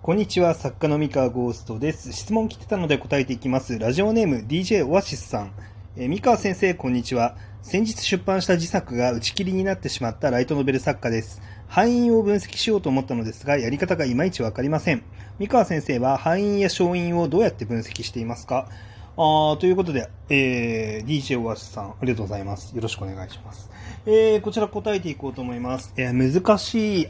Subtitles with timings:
[0.00, 2.12] こんにちは、作家の三河ゴーストです。
[2.12, 3.78] 質問来てたので答えていきます。
[3.78, 5.52] ラジオネーム DJ オアシスさん。
[5.96, 7.36] えー三河先生、こんにちは。
[7.62, 11.42] 先日出版した自作が打ち切りになってしまったライトノベル作家です。
[11.66, 15.02] 敗因を分析しようと思ったのですが、やり方がいまいちわかりません。
[15.40, 18.68] 三河先生は敗因や勝因をどうやって分析していますか？
[19.16, 22.74] あーということで、えー DJ オアシスさん、ありがとうございます。
[22.74, 23.68] よろしくお願いします。
[24.06, 25.92] えーこちら答えていこうと思います。
[25.98, 26.12] えー
[26.42, 27.08] 難しい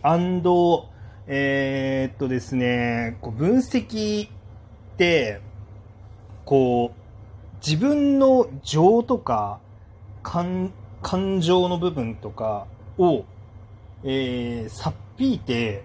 [1.31, 4.31] えーっとですね、こう分析っ
[4.97, 5.43] て、
[6.47, 9.61] こう、自分の情とか、
[10.23, 10.73] 感、
[11.03, 13.27] 感情の部分とかを、
[14.05, 15.85] えー、さっぴいて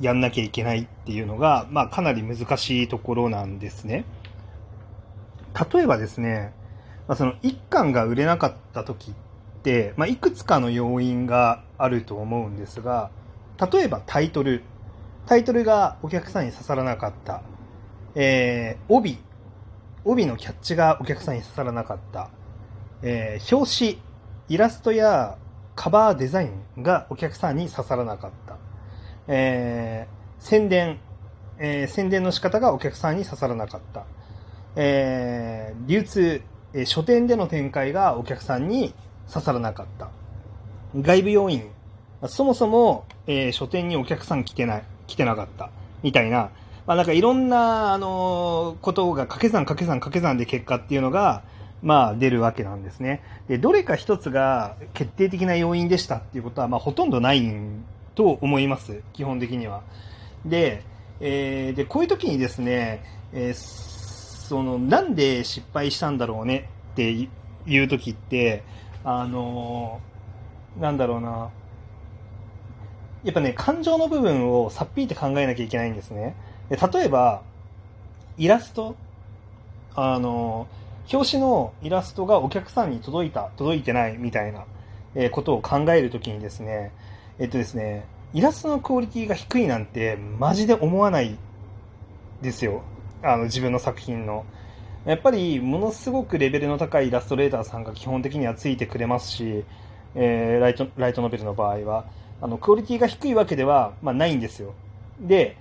[0.00, 4.06] やんなきゃいけないっていうのが、まあかなり難しいところなんですね。
[5.70, 6.54] 例えばですね、
[7.08, 9.14] まあ、その一巻が売れなかった時っ
[9.62, 13.10] て、まあ、いくつかの要因があると思うんですが、
[13.70, 14.62] 例えばタイトル。
[15.28, 17.42] タイトルがお客さんに刺さらなかった。
[18.14, 19.18] えー、帯。
[20.02, 22.30] 帯のキャッチがお客さんに刺さらなかった。
[23.02, 24.02] えー、表紙。
[24.48, 25.36] イラストや
[25.76, 28.56] カバーデザインがお客さんに刺さらなかった。
[29.26, 30.98] えー、宣伝。
[31.58, 34.06] えー宣伝の仕方がお客さんに刺さらなかった。
[34.76, 36.40] えー流通、
[36.72, 38.94] えー書店での展開がお客さんに
[39.30, 40.08] 刺さらなかった。
[40.96, 41.70] 外部要因。
[42.28, 45.70] そもそも、えー書店にお客さん来てない、来てなかった。
[46.04, 46.50] みたいな。
[46.86, 51.42] まあなんかいろんな、あのことが掛け算掛け算掛け算で結果っていうのが、
[51.82, 53.22] まあ出るわけなんですね。
[53.48, 57.52] で、どれか一つが決定的な要因でしたっていうことは、まあほとんどない
[58.14, 59.02] と思います。
[59.12, 59.82] 基本的には。
[60.46, 60.84] で、
[61.20, 63.54] えーで、こういう時にですね、えー
[64.48, 66.68] その、なんで失敗したんだろうね？
[66.92, 68.62] っていう時って、
[69.04, 71.50] あのーなんだろうな、
[73.24, 76.34] やっぱね、感情の部分をさっぴいて考えなきゃいけないんですね。
[76.68, 77.42] で例えば、
[78.36, 78.94] イラスト、
[79.94, 80.68] あの
[81.12, 84.64] 表紙のイラストがお客さんに届いた、届いてないみたいな、
[85.14, 86.92] えことを考えるときにですね、
[87.38, 91.36] えっとですね、イラストのクオリティが低いなんてマジで思わない
[92.42, 92.82] ですよ。
[93.22, 94.44] あの自分の作品の。
[95.06, 99.64] やっぱりものすごくレベルの高いイラストレーターさんが基本的にはついてくれますし、
[100.14, 102.04] えーライトライトノベルの場合は
[102.40, 104.74] あのクオリティが低いわけでは、まあ、ないんですよ。
[105.20, 105.56] で、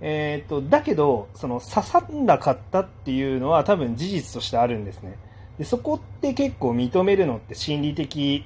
[0.00, 5.16] えー、とだけどその刺さんなかったっていうのは多分事実としてあるんですね。
[5.58, 8.44] でそこって結構認めるのって心理的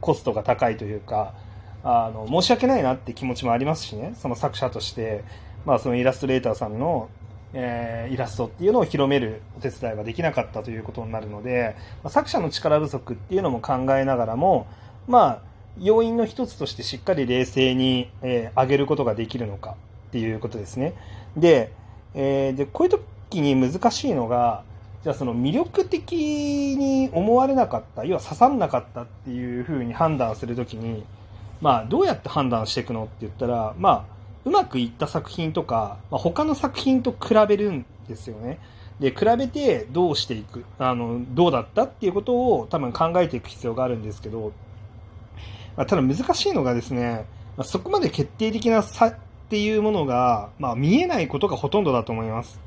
[0.00, 1.34] コストが高いというか
[1.82, 5.24] あの申し訳ないなって気持ちもありますしねその作者として、
[5.66, 7.08] まあ、そのイラストレーターさんの、
[7.52, 14.66] えーイラストっていうのを広めるお手伝いができなかったということになるので、まあ作者の力不足っていうのも考えながらも、
[15.08, 19.76] まあ、要因の一つとしてしっかり冷静に、えー上げることができるのか
[20.08, 20.94] っていうことですね。
[21.36, 21.72] で、
[22.14, 22.92] えーでこういう
[23.30, 24.62] 時に難しいのが、
[25.02, 31.04] じゃあその魅力的に思われなかった、要は刺さんなかったっていうふうに判断するときに、
[31.60, 34.14] まあどうやって判断していくのって言ったら、まあ
[34.44, 38.58] うまくいった作品とか、まあ、他の作品と比べるんですよね。
[39.00, 44.52] で、比べてどうしていく、あの、どうだったっていうことを多分考えていく必要があるんですけど、
[45.76, 47.26] まあ、ただ難しいのがですね、
[47.56, 49.16] まあ、そこまで決定的な差っ
[49.48, 52.60] ていうものが、まあ、見えないことがほとんどだと思います。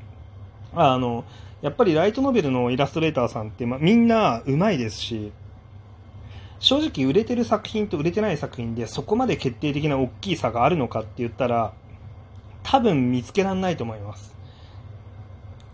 [0.74, 1.24] あの、
[1.62, 5.32] やっぱりライトノベルのイラストレーターさんって、まあ、みんな上手いですし、
[6.60, 11.72] 正直売れてる作品と売れてない作品でそこまで決定的な大きい差があるのかって言ったら、
[12.62, 14.34] 多分見つけられないと思います。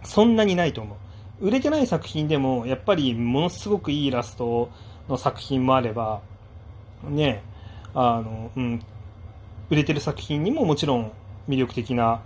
[0.05, 0.95] そんなにないと思
[1.41, 1.47] う。
[1.47, 4.71] 売れてない作品でも、やっぱりものすごくいいイラスト
[5.09, 6.21] の作品もあれば、
[7.11, 7.43] ね、
[7.95, 8.83] あの、うん、
[9.71, 11.13] 売れてる作品にももちろん
[11.49, 12.23] 魅力的な、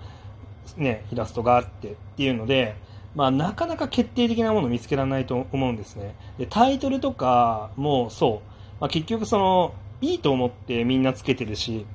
[0.77, 2.77] ね、イラストがあってっていうので、
[3.15, 6.15] まあ、なかなか決定的なものを見つけられないと思うんですね。
[6.39, 8.81] で、タイトルとかもそう。
[8.81, 11.87] まあ、結局その、いいと思ってみんなつけてるし、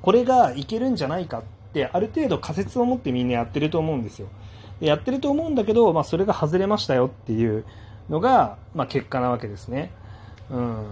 [0.00, 4.28] これがいけるんじゃないかって、ある程度仮説を持ってみんなやってると思うんですよ。
[4.80, 7.64] でやってると思うんだけど、まあ、それが外れましたよっていう
[8.08, 9.90] のが、まあ、結果なわけですね。
[10.50, 10.86] うん。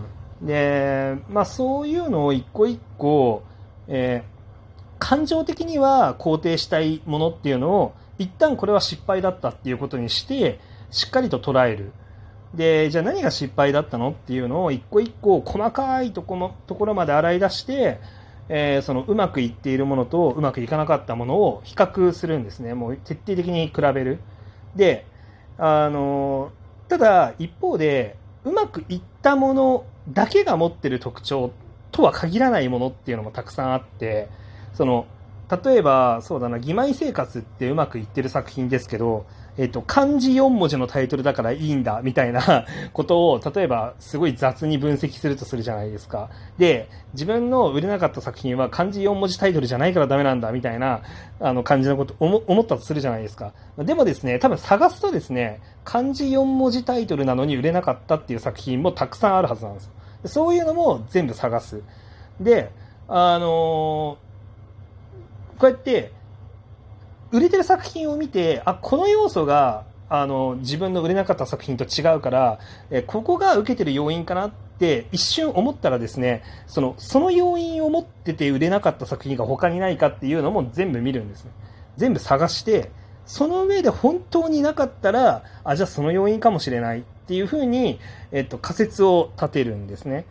[0.44, 3.42] で、まあ、そういうのを一個一個、
[3.88, 4.34] えー
[4.98, 10.60] 感情的には肯定したいものっていうのを、一旦これは失敗だったっていうことにして、
[10.90, 11.92] しっかりと捉える。
[12.54, 18.00] で、じゃあ何が失敗だったのっていうのを一個一個細かいとこのところまで洗い出して、
[18.48, 22.72] えーそのうまくいっているものとうまくいかなかったものを比較するんですね。
[22.72, 24.20] もう徹底的に比べる。
[24.74, 25.04] で、
[25.58, 26.50] あの、
[26.88, 31.52] ただ一方で、うまくいったものだけが持ってる特徴
[31.90, 34.28] とは限らないものっていうのもたくさんあって、
[34.74, 35.06] その、
[35.64, 46.28] 例えば、そうだな、義妹生活ってうまくいってる作品ですけど、えっと、漢字4文字のタイトルだからいいんだ、みたいな ことを、例えば、すごい雑に分析するとするじゃないですか。
[46.58, 51.02] で、自分の売れなかった作品は漢字4文字タイトルじゃないからダメなんだ、みたいな、
[51.40, 53.52] あの、感じのこと思、ったとするじゃないですか。
[53.78, 59.92] でもですね、多分探すとですね、漢字4文字タイトルなのに売れなかったっていう作品もたくさんあるはずなんですよ。
[60.24, 61.80] そういうのも全部探す。
[62.40, 62.70] で、
[63.06, 63.48] あのー、
[65.60, 66.10] こうやって、
[67.34, 72.60] 売れてる作品を見て、あ、この要素が、あの、自分の売れなかった作品と違うから、
[72.92, 81.50] えここが受けてる要因かなって一瞬思ったらですね、その、その要因を持ってて売れなかった作品が他にないかっていうのも全部見るんですね。
[81.96, 82.92] 全部探して、
[83.26, 87.98] その上で本当になかったら、あ、じゃあその要因かもしれないっていうふうに、
[88.30, 90.24] えっと、仮説を立てるんですね。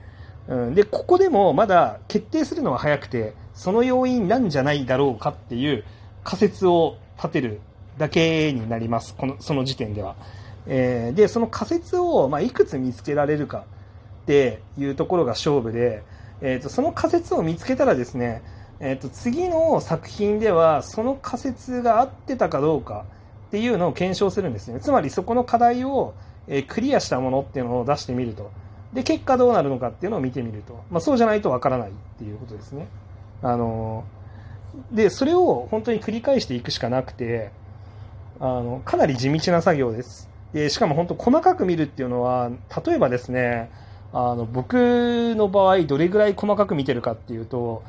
[0.48, 5.84] うん、で、ここでもまだ決定するのは早くて、その要因なんじゃないだろうかっていう
[6.24, 7.60] 仮説を立てる
[7.98, 9.16] だけになります。
[9.16, 10.16] この、その時点では。
[10.66, 13.66] えー、で、その仮説を、まあ、いくつ見つけられるか
[14.24, 16.04] っていうところが勝負で、
[16.42, 18.42] えーと、その仮説を見つけたらですね、
[18.80, 23.06] えーと、次の作品ではその仮説が合ってたかどうか
[23.48, 24.80] っていうのを検証するんですね。
[24.80, 26.14] つまりそこの課題を、
[26.48, 28.52] え、クリアしたものっていうのを出してみると。
[28.94, 30.84] で、結果どうなるのかっていうのを見てみると。
[30.90, 32.88] まあ、そうじゃないとわからないっていうことですね。
[33.42, 34.23] あのー
[34.92, 37.52] で、それを本当に繰り返していくしかなくて、
[38.40, 40.30] あの、かなり地道な作業です。
[40.54, 42.52] で、しかも本当細かく見るっていうのは、
[42.86, 43.70] 例えばですね、
[44.12, 47.84] あの、僕の場合どれぐらい細かく見てるかっていうと、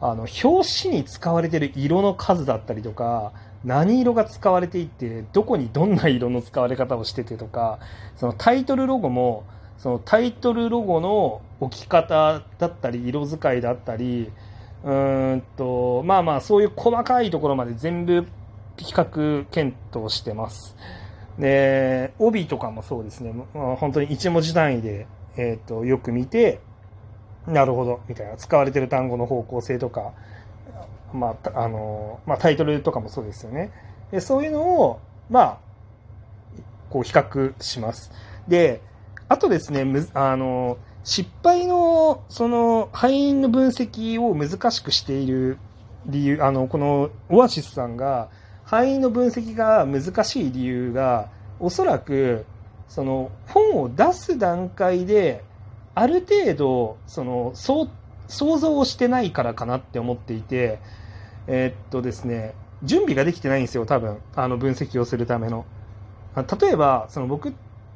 [0.00, 3.32] あの、表紙に使われてる色の数だったりとか、
[3.64, 7.78] 何色が使われていて、どこにどんな色の使われ方をしててとか、
[8.16, 9.44] そのタイトルロゴも、
[9.78, 14.30] そのタイトルロゴの置き方だったり、色使いだったり、
[14.84, 14.92] う
[15.36, 18.26] んと、まあまあ、そういう細かいところまで全部
[18.76, 20.76] 比較検討してます。
[21.38, 26.60] で、帯とかもそうですね、まあ、本当に一文字単位で、えっ、ー、と、よく見て、
[27.46, 30.12] なるほど、みたいな、使われてる単語の方向性とか、
[31.12, 33.72] まあ、あの、まあ、タイトルとかもそうですよね。
[34.10, 35.00] でそういうのを、
[35.30, 35.58] まあ、
[36.90, 38.10] こう比較します。
[38.46, 38.80] で、
[39.28, 40.78] あとですね、むあの、
[41.08, 45.56] 失敗の、その、敗因の分析を難しくしている
[46.04, 48.28] 理由、あの、このオアシスさんが、
[48.66, 52.44] 敗因の分析が難しい理由が、おそらく、
[52.88, 55.42] その、本を出す段階で、
[55.94, 57.88] ある程度、その、想
[58.58, 60.78] 像をしてないからかなって思っていて、
[61.46, 64.18] えー、っとですね、準備ができてないんですよ、多分。
[64.36, 65.64] あの、分析をするための。
[66.60, 67.54] 例えば、その僕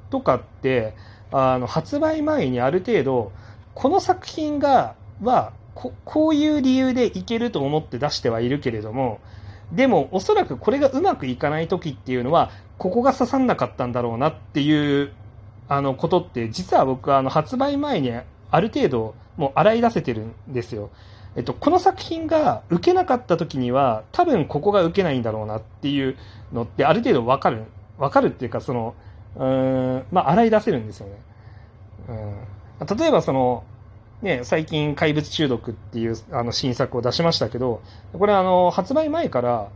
[0.09, 0.95] とかって、
[1.33, 3.33] あの発売前にある程度
[3.75, 9.21] この作品がはここういう理由でいけると思って出してはいるけれども
[9.73, 15.13] でもおそらくこれがうまくいかない時っていうのはここが刺さんなかったんだろうなっていう
[15.69, 18.13] あのことって実は僕はあの発売前に
[18.51, 20.91] ある程度もう洗い出せてるんですよ。
[21.35, 26.17] えっと、この作品が受けなかった時には多分ここが受けないんだろうなっていう
[26.53, 27.65] のってある程度わかる。
[27.99, 28.95] わかるっていうかその
[29.37, 31.15] うん、まあ、洗い出せるんですよね。
[32.81, 33.65] うん、例えばその、
[34.23, 37.83] ね、最近怪物中毒っていうあの新作を出しましたけど、
[38.13, 39.69] これあの、発売前から、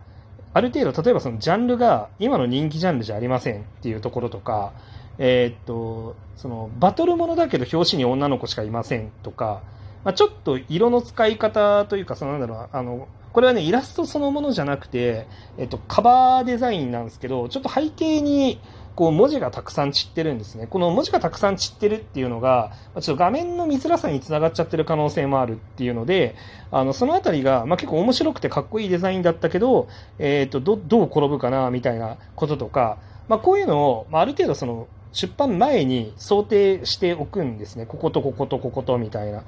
[0.55, 4.73] ある程度、例えばそのジャンルが今の人気ジャンルじゃありませんっていうところとか、
[5.19, 9.63] えー、っと、そのバトルものだけど表紙に女の子しかいませんとか、
[10.05, 15.27] まあ、ちょっと色の使い方というか、そのなんだろう、あの、これはね、イラストそのものじゃなくて、
[15.59, 18.59] えっと、カバーデザインなんですけど、ちょっと背景に、
[18.97, 20.67] こう文字がたくさん散ってるんですね。
[20.67, 26.35] この文字がたくさん散ってるっていうのが、ちょっと画面の見づらさにつながっちゃってる可能性もあるっていうので、
[26.71, 29.89] あの、そのあたりが、まあ、結構面白くてかっこいいデザインだったけど、
[30.19, 32.97] えっ、ー、と、ど、どう転ぶかな、みたいなこととか、
[33.29, 37.87] まあ、こういうのを、まあ、ある程度その、出版前に想定しておくんですね。
[37.87, 39.45] こことこことこことみたいな。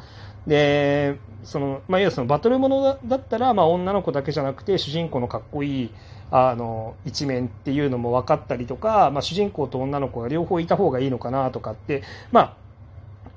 [0.47, 5.91] で、その、まあ、要はそのバトルものだったら、まあ、女の子だけじゃなくて、主人公のかっこいい、
[6.31, 12.57] あの一面っていうのも分かったりとか、まあ、主人公と女の子が両方いた方がいいのかなとかって、まあ、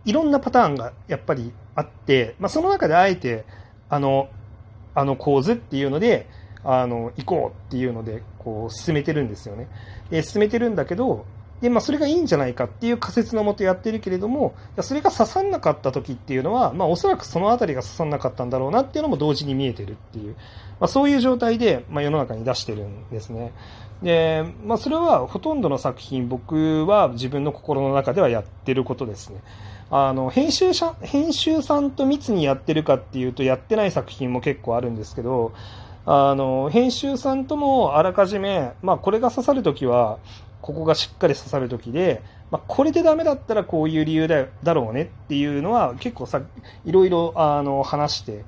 [0.04, 3.46] いろんなパターンがやっぱりあって、まあ、その中であえて
[3.90, 4.30] あの
[4.94, 6.28] あの構図っていうので
[6.64, 9.68] あの行こうっていうのでこう進めてるんですよね。
[10.10, 11.26] で進めてるんだけど
[11.62, 20.36] で、まあ、それがいいんじゃないかっていう仮説のもとやってるけれども、それが刺さんなかった時っていうのは、まあ、おそらくその辺りが刺さんなかったんだろうなっていうのも同時に見えてるっていう、
[20.80, 23.54] まあ、そういう状態で、まあ、世の中に出してるんですね。
[24.02, 29.42] で、まあ、それはほとんどの作品、僕は自分の心の中ではやってることですね。
[29.92, 35.52] あの、編集者、編集さんと密にやってるかっていうと、やってない作品も結構あるんですけど、
[36.06, 40.18] あの、編集さんともあらかじめ、まあ、これが刺さるときは、
[40.62, 46.42] ここがしっかり刺さる時で、まあ、これでダメだったらこういう理由だだろうねっていうのは結構さ、
[46.86, 48.46] いろいろあの話して、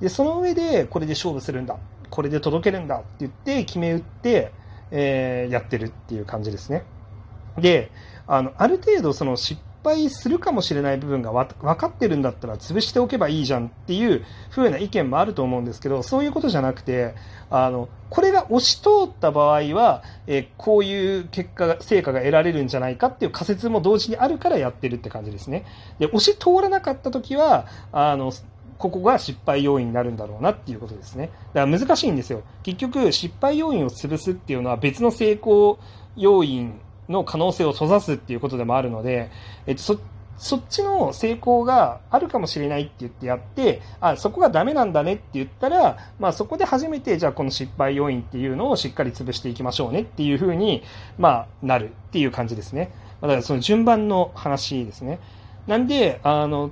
[0.00, 1.76] で、その上でこれで勝負するんだ、
[2.10, 4.52] これで届けるんだって言って決め打って、
[4.90, 6.84] えー、やってるっていう感じですね。
[7.58, 7.90] で、
[8.26, 17.14] あの、ある程度その失敗するかもしれない部分が分かってるんだったら潰しておけばいいじゃんっていう風な意見もあると思うんですけど、そういうことじゃなくて、
[17.48, 25.64] あの、これが押し通った場合は、えこういう結果が、成果が得られるんじゃないかっていう仮説も同時にあるからやってるって感じですね。
[25.98, 28.32] で、押し通らなかった時は、あの、
[28.78, 31.30] ここが失敗要因になるんだろうなっていうことですね。
[31.54, 32.42] だから難しいんですよ。
[32.62, 35.78] 結局、失敗要因を潰すっていうのは別の成功
[36.16, 39.30] 要因の可能性を閉ざすっていうことでもあるので、
[39.66, 39.98] えっと、そ
[40.38, 50.82] そっちの成功があるかもしれないって言ってやって、あ、そこがダメなんだねって言ったら、まあそこで初めて、じゃあこの失敗要因っていうのをしっかり潰していきましょうねっていうふうに、
[51.18, 52.92] まあなるっていう感じですね。
[53.22, 55.20] だからその順番の話ですね。
[55.66, 56.70] なんで、あの、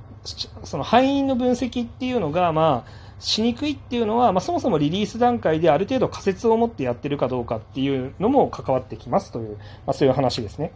[0.62, 9.56] その敗因の分析っていうのが、まあ、しにくいっていうのは、まあ、そもそもリリース段階である程度仮説を持ってやってるかどうかっていうのも関わってきますという、
[9.86, 10.72] まあ、そういう話ですね。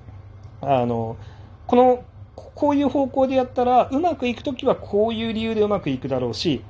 [0.61, 1.17] あの、
[1.67, 2.05] この、
[2.37, 6.63] こういう方向でやったら、うまくいくときはこういう理由でうまくいくだろうし、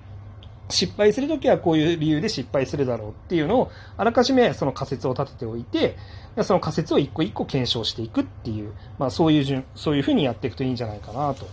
[0.70, 5.96] 失敗するときはこういう理由で失敗するだろうっていうのを、あらかじめその仮説を立てておいて、
[6.42, 11.46] その仮説を一個一個検証していくっていう、まあそういう順、そういうふうにやっていくといいんじゃないかなと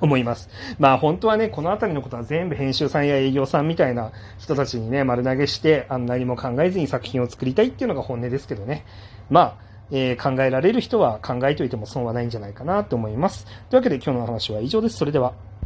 [0.00, 0.48] 思います。
[0.78, 8.84] まあ本当はね、この辺りのことは全部編集さんや営業さんみたいな人たちにね、丸投げして、あん何も考えずに作品を作りたいっていうのが本音ですけどね。
[9.30, 9.56] まあ、
[9.90, 13.44] えー、考えられる人は考えといても損はないんじゃないかなと思います。
[13.70, 14.96] というわけで今日の話は以上です。
[14.96, 15.34] それでは。